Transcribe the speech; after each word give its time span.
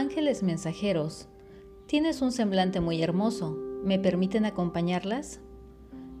Ángeles 0.00 0.42
mensajeros, 0.42 1.28
tienes 1.84 2.22
un 2.22 2.32
semblante 2.32 2.80
muy 2.80 3.02
hermoso. 3.02 3.54
¿Me 3.84 3.98
permiten 3.98 4.46
acompañarlas? 4.46 5.40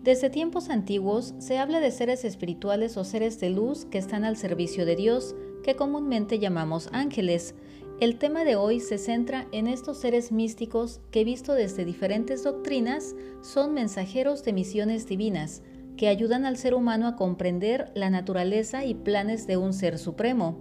Desde 0.02 0.28
tiempos 0.28 0.68
antiguos 0.68 1.32
se 1.38 1.56
habla 1.56 1.80
de 1.80 1.90
seres 1.90 2.26
espirituales 2.26 2.98
o 2.98 3.04
seres 3.04 3.40
de 3.40 3.48
luz 3.48 3.86
que 3.86 3.96
están 3.96 4.24
al 4.24 4.36
servicio 4.36 4.84
de 4.84 4.96
Dios, 4.96 5.34
que 5.64 5.76
comúnmente 5.76 6.38
llamamos 6.38 6.90
ángeles. 6.92 7.54
El 8.00 8.18
tema 8.18 8.44
de 8.44 8.54
hoy 8.54 8.80
se 8.80 8.98
centra 8.98 9.46
en 9.50 9.66
estos 9.66 9.96
seres 9.96 10.30
místicos 10.30 11.00
que, 11.10 11.24
visto 11.24 11.54
desde 11.54 11.86
diferentes 11.86 12.44
doctrinas, 12.44 13.16
son 13.40 13.72
mensajeros 13.72 14.44
de 14.44 14.52
misiones 14.52 15.06
divinas, 15.06 15.62
que 15.96 16.08
ayudan 16.08 16.44
al 16.44 16.58
ser 16.58 16.74
humano 16.74 17.06
a 17.06 17.16
comprender 17.16 17.90
la 17.94 18.10
naturaleza 18.10 18.84
y 18.84 18.92
planes 18.92 19.46
de 19.46 19.56
un 19.56 19.72
ser 19.72 19.98
supremo. 19.98 20.58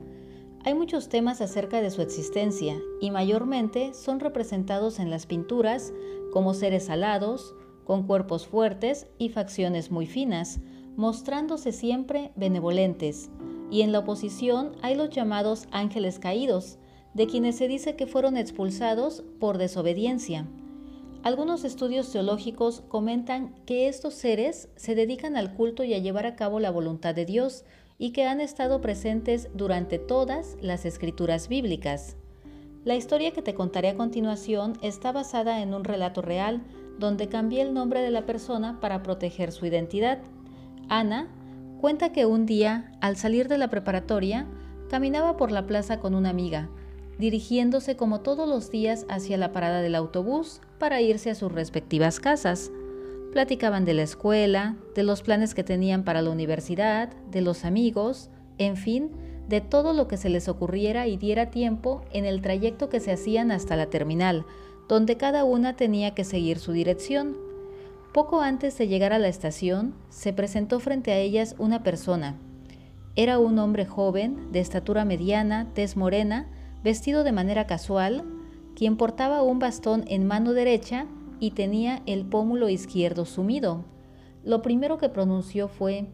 Hay 0.66 0.73
muchos 0.73 1.08
temas 1.08 1.40
acerca 1.40 1.81
de 1.81 1.90
su 1.90 2.02
existencia 2.02 2.76
y 3.00 3.12
mayormente 3.12 3.94
son 3.94 4.20
representados 4.20 5.00
en 5.00 5.09
las 5.09 5.26
pinturas 5.26 5.94
como 6.34 6.54
seres 6.54 6.90
alados, 6.90 7.55
con 7.86 8.05
cuerpos 8.05 8.45
fuertes 8.45 9.08
y 9.17 9.30
facciones 9.30 9.90
muy 9.90 10.05
finas, 10.05 10.59
mostrándose 10.98 11.72
siempre 11.72 12.31
benevolentes. 12.36 13.30
Y 13.72 13.81
en 13.81 13.94
la 13.94 14.00
oposición 14.00 14.73
hay 14.81 14.95
los 14.95 15.09
llamados 15.09 15.67
ángeles 15.72 16.20
caídos, 16.20 16.78
de 17.14 17.26
quienes 17.26 17.55
se 17.55 17.67
dice 17.67 17.95
que 17.95 18.05
fueron 18.05 18.36
expulsados 18.36 19.23
por 19.39 19.58
desobediencia. 19.58 20.45
Algunos 21.23 21.64
estudios 21.64 22.12
teológicos 22.12 22.81
comentan 22.89 23.55
que 23.66 23.88
estos 23.88 24.14
seres 24.14 24.70
se 24.76 24.94
dedican 24.94 25.36
al 25.36 25.53
culto 25.53 25.84
y 25.84 25.94
a 25.94 26.00
llevar 26.00 26.26
a 26.26 26.36
cabo 26.36 26.59
la 26.59 26.70
voluntad 26.70 27.16
de 27.16 27.26
Dios 27.26 27.64
y 27.99 28.12
que 28.12 28.26
han 28.26 28.41
estado 28.41 28.81
presentes 28.81 29.49
durante 29.53 29.99
todas 29.99 30.58
las 30.62 30.85
escrituras 30.85 31.49
bíblicas. 31.49 32.16
La 32.86 32.95
historia 32.95 33.31
que 33.31 33.41
te 33.41 33.53
contaré 33.53 33.89
a 33.89 33.95
continuación 33.95 34.78
está 34.81 35.11
basada 35.11 35.61
en 35.61 35.73
un 35.73 35.83
relato 35.83 36.22
real 36.22 36.64
donde 36.97 37.28
cambié 37.28 37.61
el 37.61 37.73
nombre 37.73 38.02
de 38.02 38.09
la 38.09 38.25
persona 38.25 38.80
para 38.80 39.03
proteger 39.03 39.52
su 39.52 39.66
identidad. 39.66 40.19
Ana 40.88 41.28
cuenta 41.81 42.11
que 42.11 42.25
un 42.25 42.45
día, 42.45 42.91
al 43.02 43.17
salir 43.17 43.50
de 43.50 43.58
la 43.58 43.69
preparatoria, 43.69 44.47
caminaba 44.89 45.38
por 45.38 45.52
la 45.52 45.67
plaza 45.67 46.00
con 46.00 46.16
una 46.16 46.30
amiga, 46.30 46.69
dirigiéndose 47.19 47.97
como 47.97 48.22
todos 48.22 48.47
los 48.47 48.72
días 48.72 49.06
hacia 49.09 49.38
la 49.38 49.52
parada 49.52 49.81
del 49.81 49.95
autobús 49.95 50.61
para 50.78 51.02
irse 51.02 51.30
a 51.30 51.36
sus 51.36 51.52
respectivas 51.52 52.19
casas. 52.22 52.72
Platicaban 53.31 53.85
de 53.85 53.94
la 53.94 54.02
escuela, 54.02 54.75
de 54.95 55.03
los 55.03 55.22
planes 55.22 55.53
que 55.53 55.63
tenían 55.63 56.03
para 56.03 56.23
la 56.23 56.31
universidad, 56.31 57.09
de 57.30 57.41
los 57.41 57.63
amigos, 57.63 58.31
en 58.58 58.75
fin, 58.75 59.11
de 59.47 59.61
todo 59.61 59.94
lo 59.94 60.08
que 60.08 60.17
se 60.17 60.30
les 60.30 60.47
ocurriera 60.47 61.05
y 61.08 61.16
diera 61.16 61.52
tiempo 61.52 62.03
en 62.11 62.25
el 62.25 62.41
trayecto 62.41 62.89
que 62.89 63.00
se 63.00 63.11
hacían 63.11 63.52
hasta 63.52 63.75
la 63.75 63.88
terminal, 63.88 64.45
donde 64.88 65.17
cada 65.17 65.44
una 65.44 65.75
tenía 65.75 66.16
que 66.16 66.23
seguir 66.23 66.57
su 66.57 66.72
dirección. 66.72 67.38
Poco 68.13 68.41
antes 68.41 68.75
de 68.80 68.88
llegar 68.88 69.13
a 69.13 69.19
la 69.19 69.27
estación, 69.27 69.94
se 70.09 70.33
presentó 70.33 70.80
frente 70.80 71.11
a 71.11 71.19
ellas 71.19 71.55
una 71.59 71.83
persona. 71.83 72.35
Era 73.16 73.38
un 73.38 73.59
hombre 73.59 73.85
joven, 73.85 74.52
de 74.52 74.59
estatura 74.59 75.05
mediana, 75.05 75.67
tez 75.75 75.95
morena, 75.95 76.47
vestido 76.83 77.23
de 77.23 77.31
manera 77.31 77.67
casual, 77.67 78.23
quien 78.75 78.97
portaba 78.97 79.44
un 79.44 79.59
bastón 79.59 80.05
en 80.07 80.25
mano 80.25 80.53
derecha 80.53 81.05
y 81.40 81.52
tenía 81.52 82.02
el 82.06 82.26
pómulo 82.26 82.70
izquierdo 82.70 83.26
sumido. 83.26 83.86
Lo 84.44 84.62
primero 84.62 84.98
que 84.98 85.09
pronunció 85.09 85.68
fue, 85.68 86.08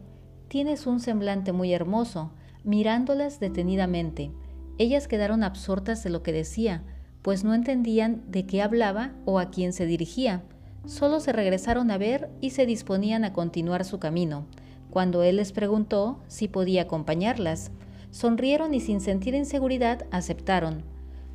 Tienes 0.48 0.86
un 0.86 1.00
semblante 1.00 1.52
muy 1.52 1.72
hermoso, 1.72 2.30
mirándolas 2.62 3.40
detenidamente. 3.40 4.30
Ellas 4.78 5.08
quedaron 5.08 5.42
absortas 5.42 6.04
de 6.04 6.10
lo 6.10 6.22
que 6.22 6.32
decía, 6.32 6.84
pues 7.22 7.42
no 7.42 7.52
entendían 7.52 8.22
de 8.28 8.46
qué 8.46 8.62
hablaba 8.62 9.12
o 9.24 9.40
a 9.40 9.50
quién 9.50 9.72
se 9.72 9.86
dirigía. 9.86 10.44
Solo 10.84 11.18
se 11.18 11.32
regresaron 11.32 11.90
a 11.90 11.98
ver 11.98 12.30
y 12.40 12.50
se 12.50 12.64
disponían 12.64 13.24
a 13.24 13.32
continuar 13.32 13.84
su 13.84 13.98
camino, 13.98 14.46
cuando 14.90 15.24
él 15.24 15.36
les 15.36 15.50
preguntó 15.50 16.20
si 16.28 16.46
podía 16.46 16.82
acompañarlas. 16.82 17.72
Sonrieron 18.12 18.72
y 18.72 18.78
sin 18.78 19.00
sentir 19.00 19.34
inseguridad 19.34 20.06
aceptaron. 20.12 20.84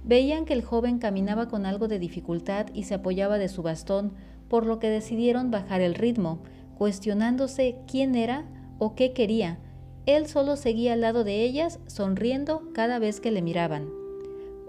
Veían 0.04 0.46
que 0.46 0.54
el 0.54 0.64
joven 0.64 0.98
caminaba 0.98 1.48
con 1.48 1.66
algo 1.66 1.88
de 1.88 2.00
dificultad 2.00 2.68
y 2.74 2.84
se 2.84 2.96
apoyaba 2.96 3.38
de 3.38 3.50
su 3.50 3.62
bastón, 3.62 4.14
por 4.48 4.66
lo 4.66 4.80
que 4.80 4.90
decidieron 4.90 5.52
bajar 5.52 5.82
el 5.82 5.96
ritmo, 5.96 6.40
cuestionándose 6.78 7.78
quién 7.88 8.16
era 8.16 8.46
o 8.80 8.96
qué 8.96 9.14
quería. 9.14 9.60
Él 10.08 10.28
solo 10.28 10.56
seguía 10.56 10.94
al 10.94 11.02
lado 11.02 11.24
de 11.24 11.44
ellas, 11.44 11.80
sonriendo 11.86 12.64
cada 12.74 12.98
vez 12.98 13.20
que 13.20 13.32
le 13.32 13.44
miraban. 13.44 13.88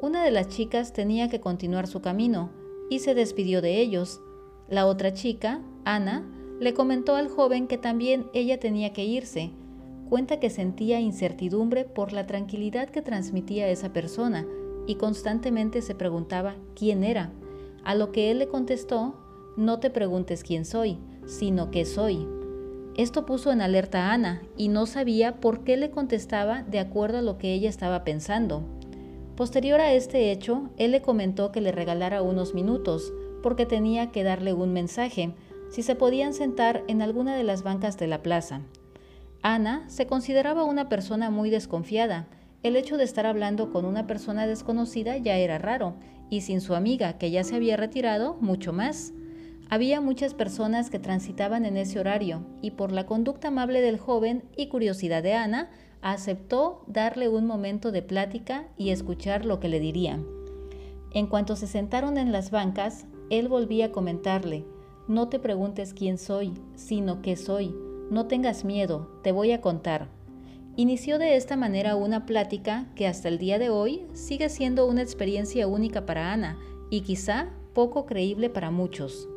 Una 0.02 0.22
de 0.22 0.30
las 0.30 0.48
chicas 0.48 0.92
tenía 0.92 1.30
que 1.30 1.40
continuar 1.40 1.86
su 1.86 2.02
camino 2.02 2.50
y 2.90 2.98
se 2.98 3.14
despidió 3.14 3.62
de 3.62 3.80
ellos. 3.80 4.20
La 4.68 4.86
otra 4.86 5.14
chica, 5.14 5.62
Ana, 5.84 6.28
le 6.60 6.74
comentó 6.74 7.16
al 7.16 7.28
joven 7.28 7.66
que 7.66 7.78
también 7.78 8.26
ella 8.34 8.60
tenía 8.60 8.92
que 8.92 9.04
irse. 9.04 9.50
Cuenta 10.10 10.38
que 10.38 10.50
sentía 10.50 11.00
incertidumbre 11.00 11.84
por 11.84 12.12
la 12.12 12.26
tranquilidad 12.26 12.90
que 12.90 13.00
transmitía 13.00 13.68
esa 13.68 13.94
persona 13.94 14.46
y 14.86 14.96
constantemente 14.96 15.82
se 15.82 15.94
preguntaba 15.94 16.56
quién 16.74 17.04
era, 17.04 17.32
a 17.84 17.94
lo 17.94 18.12
que 18.12 18.30
él 18.30 18.38
le 18.38 18.48
contestó, 18.48 19.14
no 19.56 19.80
te 19.80 19.90
preguntes 19.90 20.44
quién 20.44 20.64
soy, 20.64 20.98
sino 21.26 21.70
qué 21.70 21.84
soy. 21.84 22.26
Esto 22.96 23.24
puso 23.24 23.52
en 23.52 23.62
alerta 23.62 24.06
a 24.06 24.12
Ana 24.12 24.42
y 24.56 24.68
no 24.68 24.86
sabía 24.86 25.40
por 25.40 25.64
qué 25.64 25.76
le 25.76 25.90
contestaba 25.90 26.62
de 26.62 26.78
acuerdo 26.78 27.18
a 27.18 27.22
lo 27.22 27.38
que 27.38 27.54
ella 27.54 27.68
estaba 27.68 28.04
pensando. 28.04 28.62
Posterior 29.36 29.80
a 29.80 29.94
este 29.94 30.30
hecho, 30.30 30.70
él 30.76 30.92
le 30.92 31.00
comentó 31.00 31.52
que 31.52 31.62
le 31.62 31.72
regalara 31.72 32.22
unos 32.22 32.54
minutos, 32.54 33.12
porque 33.42 33.66
tenía 33.66 34.12
que 34.12 34.24
darle 34.24 34.52
un 34.52 34.72
mensaje, 34.72 35.34
si 35.70 35.82
se 35.82 35.94
podían 35.94 36.34
sentar 36.34 36.84
en 36.86 37.00
alguna 37.00 37.34
de 37.34 37.44
las 37.44 37.62
bancas 37.62 37.98
de 37.98 38.06
la 38.06 38.22
plaza. 38.22 38.60
Ana 39.40 39.88
se 39.88 40.06
consideraba 40.06 40.64
una 40.64 40.88
persona 40.90 41.30
muy 41.30 41.48
desconfiada. 41.48 42.28
El 42.62 42.76
hecho 42.76 42.96
de 42.96 43.04
estar 43.04 43.26
hablando 43.26 43.72
con 43.72 43.84
una 43.84 44.06
persona 44.06 44.46
desconocida 44.46 45.16
ya 45.16 45.36
era 45.36 45.58
raro, 45.58 45.94
y 46.30 46.42
sin 46.42 46.60
su 46.60 46.74
amiga, 46.74 47.18
que 47.18 47.30
ya 47.30 47.42
se 47.42 47.56
había 47.56 47.76
retirado, 47.76 48.36
mucho 48.40 48.72
más. 48.72 49.12
Había 49.68 50.00
muchas 50.00 50.32
personas 50.32 50.88
que 50.88 51.00
transitaban 51.00 51.64
en 51.66 51.76
ese 51.76 51.98
horario, 51.98 52.46
y 52.60 52.70
por 52.70 52.92
la 52.92 53.04
conducta 53.06 53.48
amable 53.48 53.80
del 53.80 53.98
joven 53.98 54.44
y 54.56 54.68
curiosidad 54.68 55.22
de 55.22 55.34
Ana, 55.34 55.70
aceptó 56.02 56.84
darle 56.86 57.28
un 57.28 57.46
momento 57.46 57.90
de 57.90 58.02
plática 58.02 58.68
y 58.76 58.90
escuchar 58.90 59.44
lo 59.44 59.58
que 59.58 59.68
le 59.68 59.80
diría. 59.80 60.20
En 61.12 61.26
cuanto 61.26 61.56
se 61.56 61.66
sentaron 61.66 62.16
en 62.16 62.32
las 62.32 62.50
bancas, 62.50 63.06
él 63.28 63.48
volvía 63.48 63.86
a 63.86 63.92
comentarle, 63.92 64.64
no 65.08 65.28
te 65.28 65.40
preguntes 65.40 65.94
quién 65.94 66.16
soy, 66.16 66.54
sino 66.76 67.22
qué 67.22 67.36
soy, 67.36 67.74
no 68.10 68.26
tengas 68.26 68.64
miedo, 68.64 69.10
te 69.22 69.32
voy 69.32 69.50
a 69.52 69.60
contar. 69.60 70.21
Inició 70.74 71.18
de 71.18 71.36
esta 71.36 71.54
manera 71.54 71.96
una 71.96 72.24
plática 72.24 72.86
que 72.94 73.06
hasta 73.06 73.28
el 73.28 73.36
día 73.36 73.58
de 73.58 73.68
hoy 73.68 74.06
sigue 74.14 74.48
siendo 74.48 74.86
una 74.86 75.02
experiencia 75.02 75.66
única 75.66 76.06
para 76.06 76.32
Ana 76.32 76.58
y 76.88 77.02
quizá 77.02 77.50
poco 77.74 78.06
creíble 78.06 78.48
para 78.48 78.70
muchos. 78.70 79.28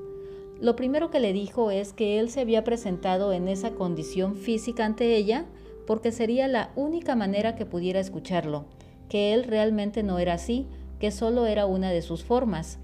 Lo 0.61 0.77
primero 0.77 1.11
que 1.11 1.19
le 1.19 1.33
dijo 1.33 1.71
es 1.71 1.91
que 1.91 2.19
él 2.19 2.29
se 2.29 2.39
había 2.39 2.63
presentado 2.63 3.33
en 3.33 3.49
esa 3.49 3.71
condición 3.71 4.37
física 4.37 4.85
ante 4.85 5.17
ella 5.17 5.45
porque 5.85 6.13
sería 6.13 6.47
la 6.47 6.71
única 6.77 7.17
manera 7.17 7.57
que 7.57 7.65
pudiera 7.65 7.99
escucharlo, 7.99 8.63
que 9.09 9.33
él 9.33 9.43
realmente 9.43 10.03
no 10.03 10.19
era 10.19 10.35
así, 10.35 10.67
que 10.99 11.11
solo 11.11 11.47
era 11.47 11.65
una 11.65 11.91
de 11.91 12.01
sus 12.01 12.23
formas. 12.23 12.79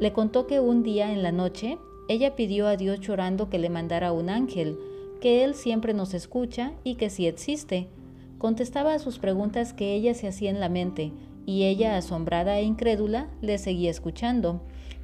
Le 0.00 0.12
contó 0.12 0.48
que 0.48 0.58
un 0.58 0.82
día 0.82 1.12
en 1.12 1.22
la 1.22 1.30
noche 1.30 1.78
ella 2.08 2.34
pidió 2.34 2.66
a 2.66 2.76
Dios 2.76 2.98
llorando 2.98 3.48
que 3.48 3.60
le 3.60 3.70
mandara 3.70 4.10
un 4.10 4.30
ángel, 4.30 4.76
que 5.20 5.44
Él 5.44 5.54
siempre 5.54 5.94
nos 5.94 6.14
escucha 6.14 6.72
y 6.84 6.96
que 6.96 7.10
sí 7.10 7.26
existe. 7.26 7.88
Contestaba 8.38 8.94
a 8.94 8.98
sus 8.98 9.18
preguntas 9.18 9.72
que 9.72 9.94
ella 9.94 10.14
se 10.14 10.28
hacía 10.28 10.50
en 10.50 10.60
la 10.60 10.68
mente, 10.68 11.12
y 11.46 11.64
ella, 11.64 11.96
asombrada 11.96 12.58
e 12.58 12.64
incrédula, 12.64 13.28
le 13.40 13.58
seguía 13.58 13.90
escuchando, 13.90 14.62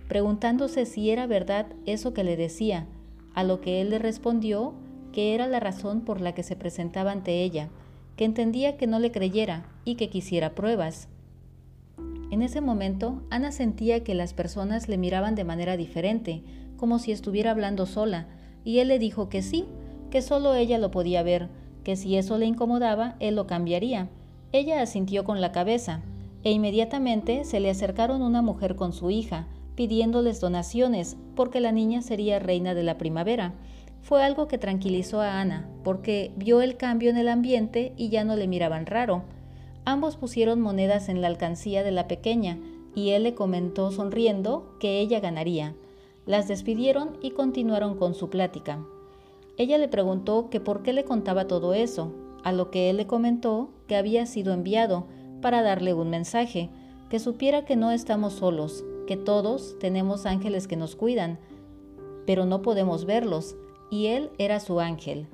preguntándose 0.09 0.87
si 0.87 1.11
era 1.11 1.27
verdad 1.27 1.67
eso 1.87 2.13
que 2.13 2.25
le 2.25 2.37
decía, 2.37 2.87
a 3.35 3.45
lo 3.45 3.61
que 3.61 3.81
él 3.81 3.91
le 3.91 3.99
respondió 3.99 4.75
que 5.13 5.35
era 5.35 5.47
la 5.47 5.61
razón 5.61 6.03
por 6.03 6.21
la 6.21 6.35
que 6.35 6.43
se 6.43 6.57
presentaba 6.57 7.13
ante 7.13 7.43
ella, 7.43 7.69
que 8.17 8.25
entendía 8.25 8.77
que 8.77 8.87
no 8.87 8.99
le 8.99 9.13
creyera 9.13 9.67
y 9.85 9.95
que 9.95 10.09
quisiera 10.09 10.55
pruebas. 10.55 11.09
En 12.31 12.43
ese 12.43 12.61
momento, 12.61 13.23
Ana 13.31 13.51
sentía 13.51 14.05
que 14.05 14.15
las 14.15 14.35
personas 14.35 14.89
le 14.89 14.99
miraban 14.99 15.35
de 15.35 15.45
manera 15.45 15.77
diferente, 15.77 16.43
como 16.77 16.99
si 16.99 17.13
estuviera 17.13 17.51
hablando 17.51 17.87
sola, 17.87 18.29
y 18.65 18.79
él 18.79 18.89
le 18.89 18.99
dijo 18.99 19.29
que 19.29 19.43
sí, 19.43 19.65
que 20.11 20.23
solo 20.23 20.55
ella 20.55 20.79
lo 20.79 20.91
podía 20.91 21.23
ver, 21.23 21.49
que 21.85 21.97
si 21.97 22.17
eso 22.17 22.39
le 22.39 22.47
incomodaba, 22.47 23.17
él 23.21 23.37
lo 23.37 23.47
cambiaría. 23.47 24.09
Ella 24.53 24.83
asintió 24.83 25.25
con 25.25 25.41
la 25.41 25.53
cabeza, 25.53 26.03
e 26.43 26.51
inmediatamente 26.53 27.45
se 27.45 27.61
le 27.61 27.71
acercaron 27.71 28.23
una 28.23 28.43
mujer 28.43 28.77
con 28.77 28.93
su 28.93 29.11
hija, 29.11 29.47
pidiéndoles 29.75 30.41
donaciones, 30.41 31.17
porque 31.35 31.61
la 31.61 31.73
niña 31.73 32.03
sería 32.03 32.39
reina 32.39 32.75
de 32.75 32.83
la 32.83 32.99
primavera. 32.99 33.55
Fue 34.03 34.23
algo 34.23 34.49
que 34.49 34.59
tranquilizó 34.59 35.21
a 35.21 35.41
Ana, 35.41 35.69
porque 35.85 36.33
vio 36.37 36.63
el 36.63 36.77
cambio 36.77 37.11
en 37.11 37.17
el 37.17 37.29
ambiente 37.29 37.93
y 37.97 38.09
ya 38.09 38.25
no 38.25 38.37
le 38.37 38.49
miraban 38.49 38.87
raro. 38.87 39.23
Ambos 39.85 40.17
pusieron 40.17 40.61
monedas 40.61 41.09
en 41.09 41.21
la 41.21 41.29
alcancía 41.29 41.83
de 41.83 41.93
la 41.93 42.09
pequeña, 42.09 42.59
y 42.95 43.11
él 43.11 43.23
le 43.23 43.35
comentó 43.35 43.91
sonriendo 43.93 44.77
que 44.81 45.01
ella 45.01 45.21
ganaría. 45.21 45.75
Las 46.27 46.49
despidieron 46.49 47.17
y 47.23 47.31
continuaron 47.31 47.97
con 47.97 48.15
su 48.15 48.31
plática. 48.31 48.85
Ella 49.61 49.77
le 49.77 49.89
preguntó 49.89 50.49
que 50.49 50.59
por 50.59 50.83
qué 50.83 50.95
le 50.95 51.05
contaba 51.05 51.47
todo 51.47 51.75
eso, 51.75 52.15
a 52.45 52.51
lo 52.51 52.71
que 52.71 52.89
él 52.89 52.97
le 52.97 53.07
comentó 53.07 53.69
que 53.89 53.97
había 53.97 54.25
sido 54.25 54.55
enviado 54.55 55.05
para 55.43 55.61
darle 55.61 55.93
un 55.93 56.09
mensaje, 56.09 56.71
que 57.11 57.19
supiera 57.19 57.67
que 57.67 57.77
no 57.77 57.91
estamos 57.91 58.33
solos, 58.33 58.87
que 59.07 59.19
todos 59.19 59.79
tenemos 59.79 60.25
ángeles 60.25 60.67
que 60.67 60.77
nos 60.77 60.97
cuidan, 60.97 61.39
pero 62.25 62.47
no 62.47 62.63
podemos 62.63 63.05
verlos, 63.05 63.55
y 63.91 64.07
él 64.07 64.31
era 64.39 64.61
su 64.61 64.81
ángel. 64.81 65.29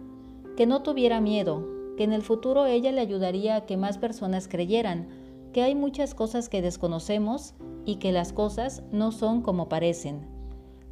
Que 0.56 0.66
no 0.66 0.82
tuviera 0.82 1.20
miedo, 1.20 1.64
que 1.96 2.02
en 2.02 2.12
el 2.12 2.22
futuro 2.22 2.66
ella 2.66 2.90
le 2.90 3.02
ayudaría 3.02 3.54
a 3.54 3.64
que 3.64 3.76
más 3.76 3.96
personas 3.96 4.48
creyeran, 4.48 5.06
que 5.52 5.62
hay 5.62 5.76
muchas 5.76 6.16
cosas 6.16 6.48
que 6.48 6.62
desconocemos 6.62 7.54
y 7.84 8.00
que 8.00 8.10
las 8.10 8.32
cosas 8.32 8.82
no 8.90 9.12
son 9.12 9.40
como 9.42 9.68
parecen. 9.68 10.35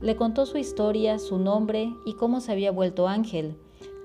Le 0.05 0.17
contó 0.17 0.45
su 0.45 0.59
historia, 0.59 1.19
su 1.19 1.39
nombre 1.39 1.95
y 2.05 2.13
cómo 2.13 2.43
se 2.43 2.53
había 2.53 2.71
vuelto 2.71 3.09
ángel. 3.09 3.57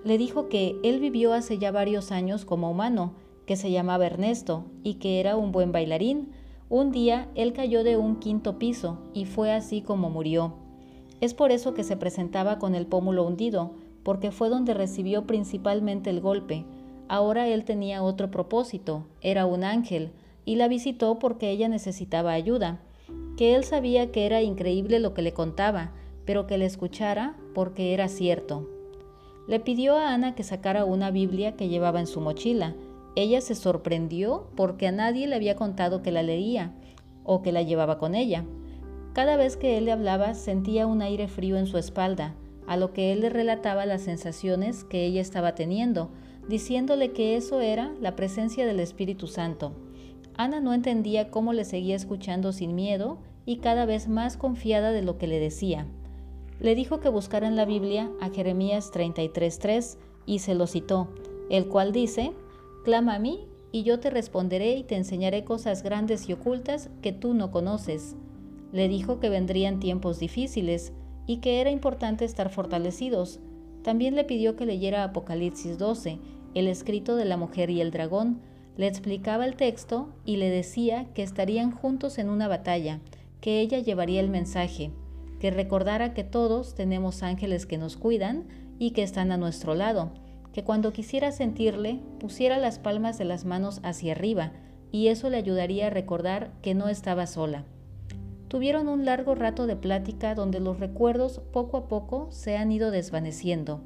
Le 0.05 0.17
dijo 0.17 0.47
que 0.47 0.79
él 0.81 1.01
vivió 1.01 1.33
hace 1.33 1.57
ya 1.57 1.73
varios 1.73 2.13
años 2.13 2.45
como 2.45 2.71
humano, 2.71 3.15
que 3.45 3.57
se 3.57 3.69
llamaba 3.69 4.05
Ernesto 4.05 4.63
y 4.81 4.93
que 4.93 5.19
era 5.19 5.35
un 5.35 5.51
buen 5.51 5.73
bailarín. 5.73 6.31
Un 6.69 6.93
día 6.93 7.27
él 7.35 7.51
cayó 7.51 7.83
de 7.83 7.97
un 7.97 8.15
quinto 8.15 8.57
piso 8.57 8.97
y 9.13 9.25
fue 9.25 9.51
así 9.51 9.81
como 9.81 10.09
murió. 10.09 10.53
Es 11.19 11.33
por 11.33 11.51
eso 11.51 11.73
que 11.73 11.83
se 11.83 11.97
presentaba 11.97 12.59
con 12.59 12.75
el 12.75 12.85
pómulo 12.85 13.27
hundido, 13.27 13.73
porque 14.03 14.31
fue 14.31 14.47
donde 14.47 14.73
recibió 14.73 15.27
principalmente 15.27 16.09
el 16.09 16.21
golpe. 16.21 16.63
Ahora 17.09 17.49
él 17.49 17.65
tenía 17.65 18.03
otro 18.03 18.31
propósito, 18.31 19.03
era 19.19 19.45
un 19.45 19.65
ángel, 19.65 20.13
y 20.45 20.55
la 20.55 20.69
visitó 20.69 21.19
porque 21.19 21.49
ella 21.49 21.67
necesitaba 21.67 22.31
ayuda, 22.31 22.79
que 23.39 23.55
él 23.55 23.63
sabía 23.63 24.11
que 24.11 24.25
era 24.25 24.41
increíble 24.41 24.99
lo 24.99 25.13
que 25.13 25.21
le 25.21 25.31
contaba, 25.31 25.93
pero 26.25 26.45
que 26.45 26.57
le 26.57 26.65
escuchara 26.65 27.37
porque 27.55 27.93
era 27.93 28.09
cierto. 28.09 28.67
Le 29.47 29.61
pidió 29.61 29.95
a 29.95 30.13
Ana 30.13 30.35
que 30.35 30.43
sacara 30.43 30.83
una 30.83 31.09
Biblia 31.09 31.55
que 31.55 31.69
llevaba 31.69 32.01
en 32.01 32.07
su 32.07 32.19
mochila, 32.19 32.75
ella 33.15 33.39
se 33.39 33.55
sorprendió 33.55 34.49
porque 34.57 34.87
a 34.87 34.91
nadie 34.91 35.25
le 35.25 35.37
había 35.37 35.55
contado 35.55 36.01
que 36.01 36.11
la 36.11 36.21
leía 36.21 36.73
o 37.23 37.41
que 37.41 37.53
la 37.53 37.61
llevaba 37.61 37.97
con 37.97 38.13
ella. 38.13 38.43
Cada 39.13 39.37
vez 39.37 39.55
que 39.55 39.77
él 39.77 39.85
le 39.85 39.93
hablaba 39.93 40.33
sentía 40.33 40.85
un 40.85 41.01
aire 41.01 41.29
frío 41.29 41.55
en 41.55 41.65
su 41.65 41.77
espalda, 41.77 42.35
a 42.67 42.75
lo 42.75 42.91
que 42.91 43.13
él 43.13 43.21
le 43.21 43.29
relataba 43.29 43.85
las 43.85 44.01
sensaciones 44.01 44.83
que 44.83 45.05
ella 45.05 45.21
estaba 45.21 45.55
teniendo, 45.55 46.09
diciéndole 46.49 47.13
que 47.13 47.37
eso 47.37 47.61
era 47.61 47.93
la 48.01 48.17
presencia 48.17 48.65
del 48.65 48.81
Espíritu 48.81 49.27
Santo. 49.27 49.71
Ana 50.35 50.59
no 50.59 50.73
entendía 50.73 51.31
cómo 51.31 51.53
le 51.53 51.63
seguía 51.63 51.95
escuchando 51.95 52.51
sin 52.51 52.75
miedo 52.75 53.19
y 53.49 53.57
cada 53.57 53.87
vez 53.87 54.07
más 54.07 54.37
confiada 54.37 54.91
de 54.91 55.01
lo 55.01 55.17
que 55.17 55.25
le 55.25 55.39
decía. 55.39 55.87
Le 56.59 56.75
dijo 56.75 56.99
que 56.99 57.09
buscara 57.09 57.47
en 57.47 57.55
la 57.55 57.65
Biblia 57.65 58.11
a 58.21 58.29
Jeremías 58.29 58.91
33.3 58.93 59.97
y 60.27 60.37
se 60.37 60.53
lo 60.53 60.67
citó, 60.67 61.07
el 61.49 61.67
cual 61.67 61.91
dice, 61.91 62.31
Clama 62.85 63.15
a 63.15 63.19
mí, 63.19 63.47
y 63.71 63.81
yo 63.81 63.99
te 63.99 64.11
responderé 64.11 64.75
y 64.75 64.83
te 64.83 64.97
enseñaré 64.97 65.45
cosas 65.45 65.81
grandes 65.81 66.29
y 66.29 66.33
ocultas 66.33 66.91
que 67.01 67.11
tú 67.11 67.33
no 67.33 67.49
conoces. 67.49 68.15
Le 68.71 68.87
dijo 68.87 69.19
que 69.19 69.29
vendrían 69.29 69.79
tiempos 69.79 70.19
difíciles 70.19 70.93
y 71.25 71.37
que 71.37 71.59
era 71.59 71.71
importante 71.71 72.25
estar 72.25 72.51
fortalecidos. 72.51 73.39
También 73.81 74.13
le 74.13 74.25
pidió 74.25 74.57
que 74.57 74.67
leyera 74.67 75.03
Apocalipsis 75.03 75.79
12, 75.79 76.19
el 76.53 76.67
escrito 76.67 77.15
de 77.15 77.25
la 77.25 77.35
mujer 77.35 77.71
y 77.71 77.81
el 77.81 77.89
dragón. 77.89 78.41
Le 78.77 78.85
explicaba 78.85 79.47
el 79.47 79.55
texto 79.55 80.09
y 80.23 80.35
le 80.37 80.51
decía 80.51 81.07
que 81.15 81.23
estarían 81.23 81.71
juntos 81.71 82.19
en 82.19 82.29
una 82.29 82.47
batalla, 82.47 82.99
que 83.41 83.61
ella 83.61 83.79
llevaría 83.79 84.21
el 84.21 84.29
mensaje, 84.29 84.91
que 85.39 85.51
recordara 85.51 86.13
que 86.13 86.23
todos 86.23 86.75
tenemos 86.75 87.23
ángeles 87.23 87.65
que 87.65 87.77
nos 87.77 87.97
cuidan 87.97 88.47
y 88.77 88.91
que 88.91 89.03
están 89.03 89.31
a 89.31 89.37
nuestro 89.37 89.75
lado 89.75 90.11
que 90.53 90.63
cuando 90.63 90.91
quisiera 90.91 91.31
sentirle 91.31 91.99
pusiera 92.19 92.57
las 92.57 92.79
palmas 92.79 93.17
de 93.17 93.25
las 93.25 93.45
manos 93.45 93.79
hacia 93.83 94.13
arriba 94.13 94.51
y 94.91 95.07
eso 95.07 95.29
le 95.29 95.37
ayudaría 95.37 95.87
a 95.87 95.91
recordar 95.91 96.51
que 96.61 96.73
no 96.73 96.89
estaba 96.89 97.27
sola. 97.27 97.65
Tuvieron 98.47 98.87
un 98.87 99.05
largo 99.05 99.35
rato 99.35 99.67
de 99.67 99.75
plática 99.75 100.33
donde 100.33 100.59
los 100.59 100.79
recuerdos 100.79 101.39
poco 101.53 101.77
a 101.77 101.87
poco 101.87 102.27
se 102.31 102.57
han 102.57 102.71
ido 102.71 102.89
desvaneciendo. 102.89 103.81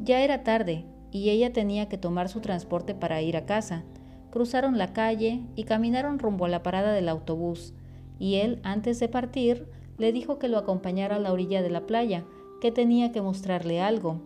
Ya 0.00 0.22
era 0.22 0.42
tarde 0.42 0.84
y 1.12 1.30
ella 1.30 1.52
tenía 1.52 1.88
que 1.88 1.98
tomar 1.98 2.28
su 2.28 2.40
transporte 2.40 2.96
para 2.96 3.22
ir 3.22 3.36
a 3.36 3.46
casa. 3.46 3.84
Cruzaron 4.30 4.78
la 4.78 4.92
calle 4.92 5.42
y 5.54 5.62
caminaron 5.62 6.18
rumbo 6.18 6.44
a 6.46 6.48
la 6.48 6.64
parada 6.64 6.92
del 6.92 7.08
autobús, 7.08 7.72
y 8.18 8.36
él, 8.36 8.60
antes 8.62 9.00
de 9.00 9.08
partir, 9.08 9.66
le 9.98 10.12
dijo 10.12 10.38
que 10.38 10.48
lo 10.48 10.58
acompañara 10.58 11.16
a 11.16 11.20
la 11.20 11.32
orilla 11.32 11.62
de 11.62 11.70
la 11.70 11.86
playa, 11.86 12.24
que 12.60 12.72
tenía 12.72 13.12
que 13.12 13.20
mostrarle 13.22 13.80
algo, 13.80 14.20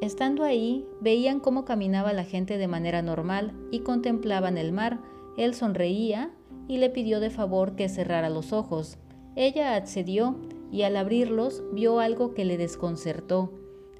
Estando 0.00 0.42
ahí, 0.44 0.86
veían 1.00 1.40
cómo 1.40 1.64
caminaba 1.64 2.12
la 2.12 2.24
gente 2.24 2.58
de 2.58 2.68
manera 2.68 3.00
normal 3.00 3.52
y 3.70 3.80
contemplaban 3.80 4.58
el 4.58 4.72
mar. 4.72 4.98
Él 5.36 5.54
sonreía 5.54 6.30
y 6.68 6.78
le 6.78 6.90
pidió 6.90 7.20
de 7.20 7.30
favor 7.30 7.76
que 7.76 7.88
cerrara 7.88 8.28
los 8.28 8.52
ojos. 8.52 8.98
Ella 9.36 9.76
accedió 9.76 10.36
y 10.70 10.82
al 10.82 10.96
abrirlos 10.96 11.62
vio 11.72 12.00
algo 12.00 12.34
que 12.34 12.44
le 12.44 12.58
desconcertó. 12.58 13.52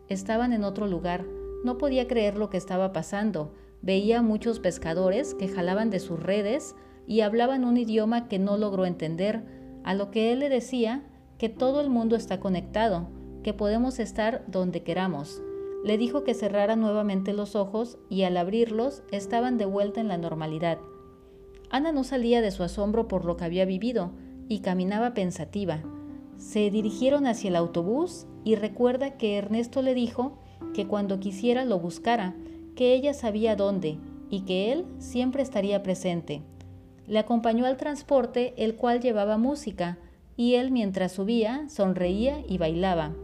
Estaban 0.09 0.53
en 0.53 0.65
otro 0.65 0.87
lugar. 0.87 1.25
No 1.65 1.79
podía 1.79 2.09
creer 2.09 2.37
lo 2.37 2.51
que 2.51 2.57
estaba 2.57 2.93
pasando. 2.93 3.55
Veía 3.81 4.21
muchos 4.21 4.61
pescadores 4.61 5.35
que 5.35 5.49
jalaban 5.49 5.91
de 5.91 6.01
sus 6.01 6.21
redes 6.21 6.75
y 7.07 7.21
hablaban 7.21 7.65
un 7.65 7.77
idioma 7.77 8.29
que 8.29 8.39
no 8.39 8.57
logró 8.57 8.87
entender, 8.87 9.43
a 9.85 9.95
lo 9.95 10.11
que 10.11 10.33
él 10.33 10.41
le 10.41 10.49
decía 10.49 11.03
que 11.39 11.49
todo 11.49 11.81
el 11.81 11.91
mundo 11.91 12.17
está 12.17 12.41
conectado, 12.41 13.09
que 13.43 13.53
podemos 13.53 13.99
estar 13.99 14.45
donde 14.47 14.83
queramos 14.83 15.43
le 15.85 15.99
dijo 15.99 16.25
que 16.25 16.33
cerrara 16.33 16.77
nuevamente 16.77 17.35
los 17.35 17.55
ojos 17.55 17.99
y 18.09 18.23
al 18.23 18.39
abrirlos 18.39 19.03
estaban 19.13 19.59
de 19.59 19.67
vuelta 19.67 20.01
en 20.01 20.09
la 20.09 20.17
normalidad. 20.17 20.79
Ana 21.69 21.93
no 21.93 22.05
salía 22.05 22.41
de 22.41 22.51
su 22.51 22.63
asombro 22.63 23.07
por 23.07 23.27
lo 23.27 23.37
que 23.37 23.45
había 23.45 23.67
vivido 23.67 24.11
y 24.49 24.61
caminaba 24.61 25.13
pensativa. 25.13 25.83
Se 26.39 26.71
dirigieron 26.71 27.27
hacia 27.27 27.49
el 27.49 27.57
autobús 27.57 28.27
y 28.45 28.55
recuerda 28.55 29.19
que 29.19 29.37
Ernesto 29.37 29.83
le 29.83 29.93
dijo 29.93 30.39
que 30.73 30.87
cuando 30.87 31.21
quisiera 31.21 31.67
lo 31.67 31.79
buscara, 31.79 32.35
que 32.77 32.95
ella 32.95 33.13
sabía 33.13 33.55
dónde 33.55 33.99
y 34.31 34.41
que 34.41 34.73
él 34.73 34.87
siempre 34.99 35.43
estaría 35.43 35.83
presente. 35.83 36.43
Le 37.07 37.19
acompañó 37.19 37.67
al 37.67 37.77
transporte, 37.77 38.55
el 38.57 38.77
cual 38.77 39.01
llevaba 39.01 39.37
música, 39.37 39.99
y 40.37 40.55
él 40.55 40.71
mientras 40.71 41.13
subía 41.13 41.69
sonreía 41.69 42.43
y 42.49 42.59
bailaba. 42.59 43.15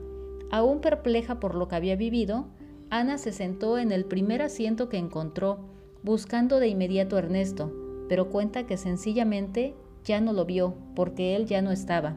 Aún 0.51 0.81
perpleja 0.81 1.41
por 1.41 1.55
lo 1.55 1.69
que 1.69 1.77
había 1.77 1.97
vivido, 1.97 2.47
Ana 2.91 3.19
se 3.19 3.33
sentó 3.33 3.79
en 3.79 3.93
el 3.93 4.05
primer 4.05 4.43
asiento 4.43 4.89
que 4.89 4.99
encontró, 4.99 5.61
buscando 6.03 6.59
de 6.59 6.69
inmediato 6.69 7.17
a 7.17 7.21
Ernesto, 7.21 7.73
pero 8.09 8.31
cuenta 8.31 8.67
que 8.67 8.77
sencillamente 8.77 9.75
ya 10.05 10.21
no 10.21 10.33
lo 10.33 10.45
vio 10.45 10.75
porque 10.95 11.37
él 11.37 11.47
ya 11.47 11.63
no 11.63 11.71
estaba. 11.71 12.17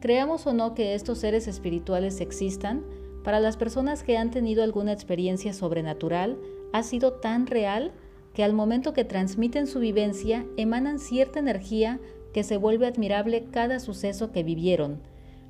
Creamos 0.00 0.46
o 0.46 0.52
no 0.52 0.74
que 0.74 0.94
estos 0.94 1.18
seres 1.18 1.48
espirituales 1.48 2.20
existan, 2.20 2.84
para 3.24 3.40
las 3.40 3.56
personas 3.56 4.02
que 4.02 4.16
han 4.16 4.30
tenido 4.30 4.62
alguna 4.62 4.92
experiencia 4.92 5.52
sobrenatural, 5.52 6.38
ha 6.72 6.82
sido 6.82 7.14
tan 7.14 7.46
real 7.46 7.92
que 8.38 8.44
al 8.44 8.52
momento 8.52 8.92
que 8.92 9.02
transmiten 9.02 9.66
su 9.66 9.80
vivencia 9.80 10.46
emanan 10.56 11.00
cierta 11.00 11.40
energía 11.40 11.98
que 12.32 12.44
se 12.44 12.56
vuelve 12.56 12.86
admirable 12.86 13.46
cada 13.50 13.80
suceso 13.80 14.30
que 14.30 14.44
vivieron 14.44 15.02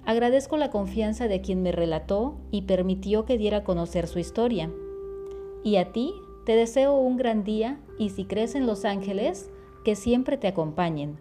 Agradezco 0.07 0.57
la 0.57 0.71
confianza 0.71 1.29
de 1.29 1.43
quien 1.43 1.61
me 1.61 1.71
relató 1.71 2.39
y 2.51 2.63
permitió 2.63 3.27
que 3.27 3.37
diera 3.37 3.59
a 3.59 3.65
conocer 3.65 4.07
su 4.07 4.19
historia. 4.19 4.71
Y 5.63 5.77
a 5.77 5.93
ti 5.93 6.15
te 6.47 6.57
deseo 6.57 6.95
un 6.95 7.19
gran 7.19 7.45
día 7.45 7.79
y 7.99 8.09
si 8.09 8.25
crees 8.25 8.55
en 8.55 8.67
los 8.67 8.87
ángeles, 8.87 9.51
que 9.85 9.95
siempre 9.95 10.39
te 10.39 10.49
acompañen. 10.49 11.19